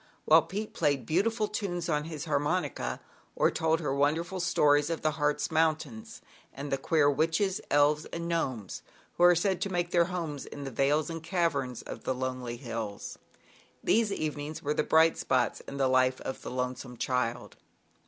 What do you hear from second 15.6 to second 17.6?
in the life of the lonesome child.